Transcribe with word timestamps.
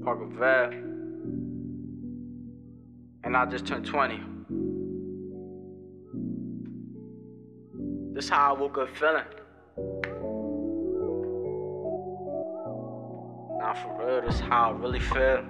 motherfucker 0.00 0.32
Val. 0.38 0.72
And 3.24 3.36
I 3.36 3.46
just 3.46 3.66
turned 3.66 3.86
20. 3.86 4.20
This 8.14 8.28
how 8.28 8.54
I 8.54 8.58
woke 8.58 8.78
up 8.78 8.88
feeling. 8.96 9.24
Nah, 13.58 13.74
for 13.74 14.06
real, 14.06 14.22
this 14.22 14.40
how 14.40 14.70
I 14.70 14.78
really 14.78 15.00
feel. 15.00 15.44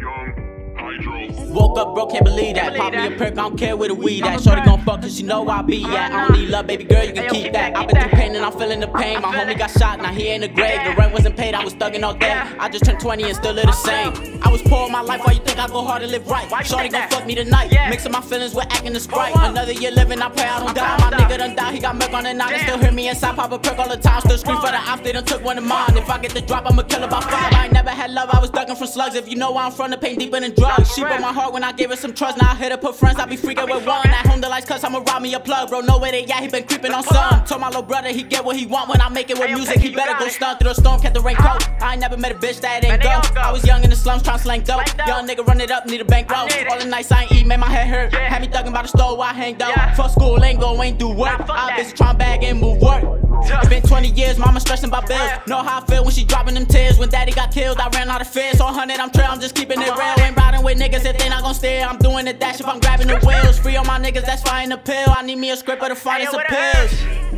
Young. 0.00 0.53
Woke 0.84 1.78
up 1.78 1.94
broke, 1.94 2.10
can't 2.10 2.24
believe 2.24 2.56
that. 2.56 2.76
Pop 2.76 2.92
me 2.92 3.06
a 3.06 3.10
perk, 3.12 3.32
I 3.32 3.34
don't 3.34 3.58
care 3.58 3.76
where 3.76 3.88
the 3.88 3.94
weed 3.94 4.24
at. 4.24 4.42
Shorty 4.42 4.62
gon' 4.62 4.82
fuck 4.84 5.02
cause 5.02 5.20
you 5.20 5.26
know 5.26 5.48
I 5.48 5.62
be 5.62 5.84
at. 5.84 6.12
I 6.12 6.28
don't 6.28 6.38
need 6.38 6.48
love, 6.50 6.66
baby 6.66 6.84
girl, 6.84 7.04
you 7.04 7.12
can 7.12 7.30
keep 7.30 7.52
that. 7.52 7.76
I've 7.76 7.88
been 7.88 8.00
through 8.00 8.10
pain 8.10 8.34
and 8.34 8.44
I'm 8.44 8.52
feeling 8.52 8.80
the 8.80 8.88
pain. 8.88 9.20
My 9.22 9.34
homie 9.34 9.56
got 9.58 9.70
shot, 9.70 10.00
now 10.00 10.12
he 10.12 10.30
in 10.30 10.42
the 10.42 10.48
grave. 10.48 10.80
The 10.84 10.94
rent 10.96 11.12
wasn't 11.12 11.36
paid, 11.36 11.54
I 11.54 11.64
was 11.64 11.74
thugging 11.74 12.02
all 12.02 12.14
day. 12.14 12.32
I 12.32 12.68
just 12.68 12.84
turned 12.84 13.00
20 13.00 13.22
and 13.24 13.36
still 13.36 13.54
live 13.54 13.66
the 13.66 13.72
same. 13.72 14.40
I 14.42 14.50
was 14.50 14.62
poor 14.62 14.88
my 14.90 15.00
life, 15.00 15.20
why 15.24 15.32
you 15.32 15.40
think 15.40 15.58
I 15.58 15.68
go 15.68 15.82
hard 15.82 16.02
to 16.02 16.08
live 16.08 16.28
right? 16.28 16.66
Shorty 16.66 16.88
gon' 16.88 17.08
fuck 17.08 17.26
me 17.26 17.34
tonight. 17.34 17.70
Mixing 17.88 18.12
my 18.12 18.20
feelings 18.20 18.54
with 18.54 18.66
acting 18.70 18.92
the 18.92 19.00
sprite. 19.00 19.34
Another 19.36 19.72
year 19.72 19.90
living, 19.90 20.20
I 20.20 20.28
pray 20.28 20.44
I 20.44 20.60
don't 20.60 20.74
die. 20.74 20.96
My 20.98 21.16
nigga 21.16 21.38
done 21.38 21.56
died, 21.56 21.74
he 21.74 21.80
got 21.80 21.96
milk 21.96 22.12
on 22.12 22.24
the 22.24 22.34
nine. 22.34 22.52
They 22.52 22.58
still 22.58 22.78
hear 22.78 22.92
me 22.92 23.08
inside, 23.08 23.36
pop 23.36 23.52
a 23.52 23.58
perk 23.58 23.78
all 23.78 23.88
the 23.88 23.96
time. 23.96 24.20
Still 24.20 24.38
scream 24.38 24.56
for 24.58 24.70
the 24.70 24.78
ops, 24.78 25.02
they 25.02 25.12
done 25.12 25.24
took 25.24 25.42
one 25.44 25.56
of 25.58 25.64
mine. 25.64 25.96
If 25.96 26.10
I 26.10 26.18
get 26.18 26.32
the 26.32 26.40
drop, 26.40 26.66
I'ma 26.66 26.82
kill 26.82 27.04
about 27.04 27.24
five. 27.24 27.52
I 27.52 27.64
ain't 27.64 27.72
never 27.72 27.90
love, 28.24 28.34
I 28.34 28.40
was 28.40 28.50
ducking 28.50 28.76
from 28.76 28.86
slugs. 28.86 29.14
If 29.14 29.28
you 29.28 29.36
know 29.36 29.52
where 29.52 29.64
I'm 29.64 29.72
from, 29.72 29.90
the 29.90 29.96
pain 29.96 30.18
deeper 30.18 30.40
than 30.40 30.54
drugs. 30.54 30.94
She 30.94 31.02
broke 31.02 31.20
my 31.20 31.32
heart 31.32 31.52
when 31.52 31.64
I 31.64 31.72
gave 31.72 31.90
her 31.90 31.96
some 31.96 32.14
trust. 32.14 32.38
Now 32.38 32.50
I 32.50 32.54
hit 32.54 32.72
up 32.72 32.82
her, 32.82 32.88
put 32.88 32.96
friends, 32.96 33.18
I 33.18 33.26
be 33.26 33.36
freaking 33.36 33.70
with 33.70 33.86
one. 33.86 34.06
At 34.06 34.26
home, 34.26 34.40
the 34.40 34.48
lights 34.48 34.66
cuss, 34.66 34.84
I'ma 34.84 35.02
rob 35.06 35.22
me 35.22 35.34
a 35.34 35.40
plug, 35.40 35.68
bro. 35.68 35.80
Know 35.80 35.98
where 35.98 36.12
they 36.12 36.24
at, 36.24 36.42
he 36.42 36.48
been 36.48 36.64
creeping 36.64 36.92
on 36.92 37.02
some. 37.04 37.44
Told 37.44 37.60
my 37.60 37.68
little 37.68 37.82
brother 37.82 38.10
he 38.10 38.22
get 38.22 38.44
what 38.44 38.56
he 38.56 38.66
want 38.66 38.88
when 38.88 39.00
I 39.00 39.08
make 39.08 39.30
it 39.30 39.38
with 39.38 39.50
music. 39.50 39.78
He 39.78 39.94
better 39.94 40.18
go 40.18 40.28
stunt 40.28 40.60
through 40.60 40.70
the 40.70 40.74
storm, 40.74 41.00
kept 41.00 41.14
the 41.14 41.20
raincoat. 41.20 41.68
I 41.80 41.92
ain't 41.92 42.00
never 42.00 42.16
met 42.16 42.32
a 42.32 42.34
bitch 42.34 42.60
that 42.60 42.84
ain't 42.84 43.02
go. 43.02 43.20
I 43.38 43.52
was 43.52 43.64
young 43.64 43.84
in 43.84 43.90
the 43.90 43.96
slums, 43.96 44.22
trying 44.22 44.38
to 44.38 44.42
slang 44.42 44.62
dope. 44.62 44.82
Young 45.06 45.26
nigga 45.26 45.46
run 45.46 45.60
it 45.60 45.70
up, 45.70 45.86
need 45.86 46.00
a 46.00 46.04
bankroll. 46.04 46.48
All 46.70 46.78
the 46.78 46.86
nights 46.86 47.12
I 47.12 47.22
ain't 47.22 47.32
eat, 47.32 47.46
made 47.46 47.60
my 47.60 47.68
head 47.68 47.88
hurt. 47.88 48.14
Had 48.14 48.42
me 48.42 48.48
thugging 48.48 48.72
by 48.72 48.82
the 48.82 48.88
stove, 48.88 49.18
while 49.18 49.30
I 49.30 49.34
hang 49.34 49.56
dope. 49.56 49.74
Fuck 49.96 50.10
school, 50.10 50.42
ain't 50.42 50.60
go, 50.60 50.82
ain't 50.82 50.98
do 50.98 51.10
work. 51.10 51.40
I 51.48 51.76
busy 51.76 51.92
trying 51.92 52.18
bag 52.18 52.42
and 52.44 52.60
move 52.60 52.80
work. 52.80 53.02
It's 53.46 53.68
been 53.68 53.82
20 53.82 54.08
years, 54.10 54.38
mama 54.38 54.60
stressing 54.60 54.88
about 54.88 55.08
bills. 55.08 55.30
Know 55.46 55.62
how 55.62 55.80
I 55.80 55.86
feel 55.86 56.04
when 56.04 56.12
she 56.12 56.24
dropping 56.24 56.54
them 56.54 56.66
tears. 56.66 56.98
When 56.98 57.08
daddy 57.08 57.32
got 57.32 57.52
killed, 57.52 57.78
I 57.78 57.88
ran 57.88 58.08
out 58.08 58.20
of 58.20 58.28
fear. 58.28 58.52
So 58.54 58.64
100, 58.64 58.98
I'm 58.98 59.10
trail, 59.10 59.28
I'm 59.30 59.40
just 59.40 59.54
keeping 59.54 59.80
it 59.80 59.90
real. 59.90 60.14
Ain't 60.18 60.36
riding 60.36 60.62
with 60.64 60.78
niggas 60.78 61.04
if 61.04 61.18
they 61.18 61.28
not 61.28 61.42
gon' 61.42 61.54
steer. 61.54 61.84
I'm 61.84 61.98
doing 61.98 62.24
the 62.24 62.32
dash 62.32 62.60
if 62.60 62.66
I'm 62.66 62.80
grabbing 62.80 63.08
the 63.08 63.18
wheels. 63.20 63.58
Free 63.58 63.76
on 63.76 63.86
my 63.86 63.98
niggas, 63.98 64.24
that's 64.24 64.42
fine 64.42 64.68
the 64.68 64.78
pill. 64.78 65.08
I 65.08 65.22
need 65.22 65.36
me 65.36 65.50
a 65.50 65.56
script 65.56 65.82
of 65.82 65.88
the 65.88 65.94
finest 65.94 66.34
appeals. 66.34 66.92
Woke 67.32 67.33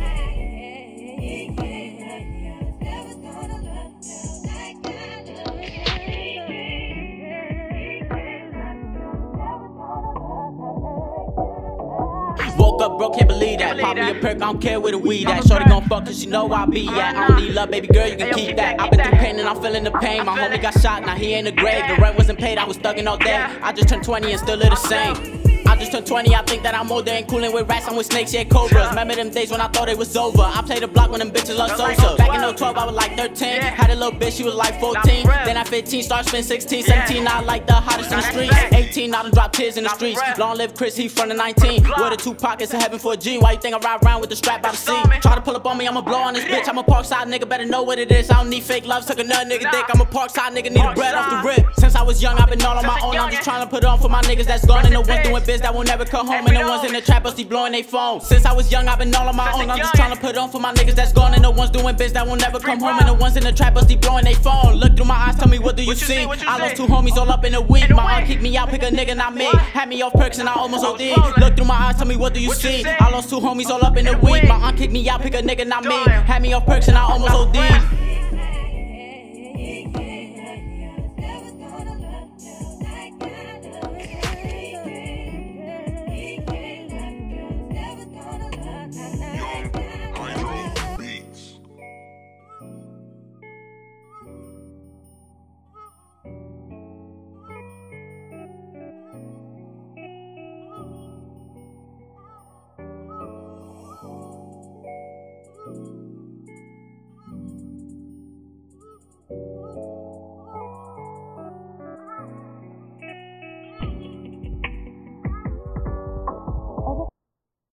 up 12.87 12.97
broke, 12.97 13.15
can't 13.15 13.27
believe 13.27 13.59
that. 13.59 13.79
Pop 13.79 13.95
me 13.95 14.09
a 14.09 14.15
perk, 14.15 14.37
I 14.37 14.39
don't 14.39 14.61
care 14.61 14.79
where 14.79 14.91
the 14.91 14.97
weed 14.97 15.27
at. 15.27 15.45
Shorty 15.47 15.65
gon' 15.65 15.83
fuck 15.87 16.05
cause 16.05 16.19
she 16.19 16.27
know 16.27 16.51
I 16.51 16.65
be 16.65 16.87
at. 16.87 17.15
I 17.15 17.27
don't 17.27 17.41
need 17.41 17.53
love, 17.53 17.69
baby 17.69 17.87
girl, 17.87 18.07
you 18.07 18.17
can 18.17 18.33
keep 18.33 18.55
that. 18.57 18.79
I've 18.79 18.91
been 18.91 19.01
through 19.03 19.19
pain 19.19 19.39
and 19.39 19.47
I'm 19.47 19.61
feeling 19.61 19.83
the 19.83 19.91
pain. 19.91 20.25
My 20.25 20.37
homie 20.37 20.61
got 20.61 20.79
shot, 20.79 21.05
now 21.05 21.15
he 21.15 21.33
in 21.33 21.45
the 21.45 21.51
grave. 21.51 21.83
The 21.87 22.01
rent 22.01 22.17
wasn't 22.17 22.39
paid, 22.39 22.57
I 22.57 22.65
was 22.65 22.77
thugging 22.77 23.07
all 23.07 23.17
day. 23.17 23.35
I 23.35 23.71
just 23.73 23.89
turned 23.89 24.03
20 24.03 24.31
and 24.31 24.39
still 24.39 24.57
live 24.57 24.69
the 24.69 24.75
same. 24.75 25.36
I 25.65 25.75
just 25.75 25.91
turned 25.91 26.05
20, 26.07 26.35
I 26.35 26.41
think 26.43 26.63
that 26.63 26.75
I'm 26.75 26.91
older 26.91 27.11
and 27.11 27.27
cooling 27.27 27.51
with 27.51 27.67
rats, 27.69 27.87
I'm 27.87 27.95
with 27.95 28.05
snakes, 28.05 28.33
yeah, 28.33 28.43
cobras. 28.43 28.89
Remember 28.89 29.15
them 29.15 29.29
days 29.29 29.51
when 29.51 29.61
I 29.61 29.67
thought 29.67 29.89
it 29.89 29.97
was 29.97 30.15
over. 30.15 30.41
I 30.41 30.61
played 30.61 30.83
the 30.83 30.87
block 30.87 31.09
when 31.11 31.19
them 31.19 31.31
bitches 31.31 31.57
love 31.57 31.71
Sosa. 31.71 32.15
Back 32.17 32.33
in 32.35 32.55
012, 32.55 32.77
I 32.77 32.85
was 32.85 32.95
like 32.95 33.15
13. 33.17 33.61
Had 33.61 33.89
a 33.89 33.95
little 33.95 34.17
bitch, 34.17 34.37
she 34.37 34.43
was 34.43 34.55
like 34.55 34.79
14. 34.79 35.25
Then 35.25 35.57
at 35.57 35.67
15, 35.67 36.03
start 36.03 36.25
spin 36.25 36.43
16, 36.43 36.83
17, 36.83 37.27
I 37.27 37.41
like 37.41 37.67
the 37.67 37.73
hottest 37.73 38.11
in 38.11 38.17
the 38.17 38.23
streets. 38.23 38.55
18, 38.73 39.13
I 39.13 39.21
done 39.23 39.31
drop 39.31 39.53
tears 39.53 39.77
in 39.77 39.83
the 39.83 39.89
streets. 39.89 40.21
Long 40.37 40.57
live 40.57 40.73
Chris, 40.75 40.95
he 40.95 41.07
from 41.07 41.29
the 41.29 41.35
19. 41.35 41.83
With 41.83 42.09
the 42.11 42.17
two 42.17 42.33
pockets 42.33 42.73
of 42.73 42.81
heaven 42.81 42.99
for 42.99 43.13
a 43.13 43.17
G. 43.17 43.37
Why 43.37 43.53
you 43.53 43.59
think 43.59 43.75
I 43.75 43.79
ride 43.79 44.03
around 44.03 44.21
with 44.21 44.29
the 44.29 44.35
strap 44.35 44.61
by 44.61 44.71
the 44.71 44.77
seat? 44.77 45.03
Try 45.21 45.35
to 45.35 45.41
pull 45.41 45.55
up 45.55 45.65
on 45.65 45.77
me, 45.77 45.87
I'ma 45.87 46.01
blow 46.01 46.19
on 46.19 46.33
this 46.33 46.43
bitch. 46.45 46.67
I'm 46.67 46.77
a 46.77 46.83
parkside 46.83 47.25
nigga, 47.25 47.47
better 47.47 47.65
know 47.65 47.83
what 47.83 47.99
it 47.99 48.11
is. 48.11 48.29
I 48.29 48.35
don't 48.35 48.49
need 48.49 48.63
fake 48.63 48.85
love, 48.85 49.05
took 49.05 49.19
another 49.19 49.49
nigga 49.49 49.71
dick. 49.71 49.85
I'm 49.89 50.01
a 50.01 50.05
parkside 50.05 50.55
nigga, 50.55 50.71
need 50.71 50.85
a 50.85 50.93
bread 50.93 51.15
off 51.15 51.29
the 51.29 51.47
rip. 51.47 51.65
Since 51.77 51.95
I 51.95 52.03
was 52.03 52.21
young, 52.21 52.37
I've 52.37 52.49
been 52.49 52.61
all 52.63 52.77
on 52.77 52.85
my 52.85 52.99
own. 53.03 53.17
I'm 53.17 53.31
just 53.31 53.43
trying 53.43 53.63
to 53.63 53.69
put 53.69 53.83
on 53.83 53.99
for 53.99 54.09
my 54.09 54.21
niggas 54.21 54.45
that's 54.45 54.65
gone 54.65 54.85
and 54.85 54.95
the 54.95 55.01
ones 55.01 55.27
doing 55.27 55.43
biz 55.47 55.61
that 55.61 55.73
will 55.73 55.83
never 55.83 56.05
come 56.05 56.27
home. 56.27 56.45
And 56.45 56.55
the 56.55 56.67
ones 56.67 56.83
in 56.83 56.93
the 56.93 57.01
trap, 57.01 57.23
be 57.35 57.43
blowing 57.43 57.71
they 57.71 57.81
phone. 57.81 58.19
Since 58.21 58.45
I 58.45 58.53
was 58.53 58.71
young, 58.71 58.87
I've 58.87 58.99
been 58.99 59.15
all 59.15 59.27
on 59.27 59.35
my 59.35 59.51
own. 59.53 59.69
I'm 59.69 59.77
just 59.77 59.95
trying 59.95 60.13
to 60.13 60.19
put 60.19 60.37
on 60.37 60.51
for 60.51 60.59
my 60.59 60.73
niggas 60.73 60.95
that's 60.95 61.13
gone 61.13 61.33
and 61.33 61.43
the 61.43 61.51
ones 61.51 61.71
doing 61.71 61.95
biz 61.95 62.13
that 62.13 62.27
will 62.27 62.35
never 62.35 62.59
come 62.59 62.79
home. 62.79 62.99
And 62.99 63.07
the 63.07 63.13
ones 63.13 63.37
in 63.37 63.43
the 63.43 63.53
trap, 63.53 63.73
be 63.87 63.95
blowing 63.95 64.25
they 64.25 64.33
phone. 64.33 64.75
Look 64.75 64.95
through 64.97 65.05
my 65.05 65.15
eyes, 65.15 65.35
tell 65.35 65.47
me 65.47 65.59
what 65.59 65.75
do 65.77 65.83
you 65.83 65.95
see? 65.95 66.19
I 66.25 66.57
lost 66.57 66.75
two 66.75 66.85
homies 66.85 67.15
all 67.15 67.31
up 67.31 67.45
in 67.45 67.55
a 67.55 67.61
week. 67.61 67.89
My 67.89 68.17
aunt 68.17 68.27
kicked 68.27 68.41
me 68.41 68.55
out, 68.57 68.69
pick 68.69 68.83
a 68.83 68.87
nigga, 68.87 69.15
not 69.15 69.33
me. 69.33 69.45
Had 69.45 69.87
me 69.89 70.01
off 70.01 70.13
perks 70.13 70.39
and 70.39 70.49
I 70.49 70.53
almost 70.53 70.83
OD. 70.83 71.37
Look 71.37 71.55
through 71.55 71.65
my 71.65 71.75
eyes, 71.75 71.95
tell 71.95 72.07
me 72.07 72.17
what 72.17 72.33
do 72.33 72.41
you 72.41 72.53
see? 72.53 72.85
I 72.85 73.09
lost 73.09 73.29
two 73.29 73.39
homies 73.39 73.69
all 73.69 73.83
up 73.85 73.95
in 73.97 74.07
a 74.07 74.17
week. 74.19 74.43
My 74.47 74.55
aunt 74.55 74.77
kicked 74.77 74.91
me 74.93 75.07
out, 75.09 75.21
pick 75.21 75.33
a 75.33 75.41
nigga, 75.41 75.65
not 75.65 75.85
me. 75.85 75.95
Had 75.95 76.41
me 76.41 76.53
off 76.53 76.65
perks 76.65 76.87
and 76.87 76.97
I 76.97 77.03
almost 77.03 77.33
OD. 77.33 77.55